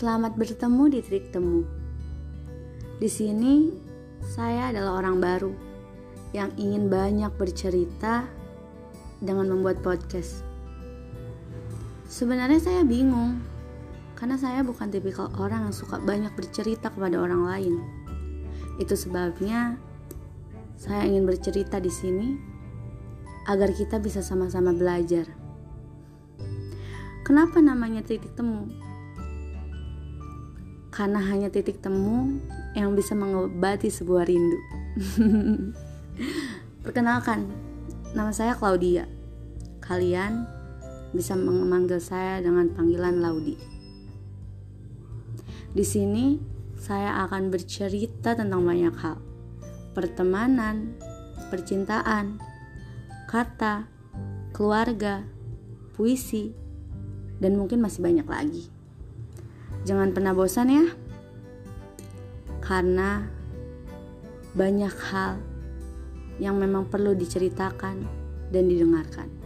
Selamat 0.00 0.38
bertemu 0.38 0.94
di 0.94 0.98
titik 1.02 1.34
temu. 1.34 1.66
Di 3.02 3.10
sini 3.10 3.66
saya 4.22 4.70
adalah 4.70 5.02
orang 5.02 5.18
baru 5.18 5.52
yang 6.30 6.54
ingin 6.54 6.86
banyak 6.86 7.34
bercerita 7.34 8.30
dengan 9.18 9.50
membuat 9.50 9.82
podcast. 9.82 10.46
Sebenarnya 12.06 12.62
saya 12.62 12.86
bingung 12.86 13.42
karena 14.14 14.38
saya 14.38 14.62
bukan 14.62 14.86
tipikal 14.88 15.34
orang 15.34 15.66
yang 15.66 15.74
suka 15.74 15.98
banyak 15.98 16.30
bercerita 16.38 16.94
kepada 16.94 17.18
orang 17.18 17.42
lain. 17.50 17.74
Itu 18.78 18.94
sebabnya 18.94 19.82
saya 20.78 21.10
ingin 21.10 21.26
bercerita 21.26 21.82
di 21.82 21.90
sini 21.90 22.38
agar 23.50 23.74
kita 23.74 23.98
bisa 23.98 24.22
sama-sama 24.22 24.70
belajar. 24.70 25.49
Kenapa 27.20 27.60
namanya 27.60 28.00
titik 28.00 28.32
temu? 28.32 28.64
Karena 30.88 31.20
hanya 31.20 31.52
titik 31.52 31.78
temu 31.84 32.40
yang 32.72 32.96
bisa 32.96 33.12
mengobati 33.12 33.92
sebuah 33.92 34.24
rindu. 34.24 34.58
Perkenalkan, 36.84 37.44
nama 38.16 38.32
saya 38.32 38.56
Claudia. 38.56 39.04
Kalian 39.84 40.48
bisa 41.10 41.34
memanggil 41.34 41.98
saya 41.98 42.40
dengan 42.40 42.70
panggilan 42.72 43.18
Laudi. 43.20 43.58
Di 45.70 45.84
sini 45.86 46.38
saya 46.74 47.22
akan 47.28 47.52
bercerita 47.52 48.34
tentang 48.34 48.64
banyak 48.64 48.94
hal. 48.96 49.20
Pertemanan, 49.92 50.96
percintaan, 51.52 52.40
kata, 53.28 53.86
keluarga, 54.54 55.26
puisi, 55.94 56.54
dan 57.40 57.56
mungkin 57.56 57.80
masih 57.80 58.04
banyak 58.04 58.28
lagi. 58.28 58.68
Jangan 59.88 60.12
pernah 60.12 60.36
bosan 60.36 60.68
ya, 60.68 60.84
karena 62.60 63.24
banyak 64.52 64.94
hal 65.08 65.40
yang 66.36 66.60
memang 66.60 66.84
perlu 66.86 67.16
diceritakan 67.16 68.04
dan 68.52 68.64
didengarkan. 68.68 69.39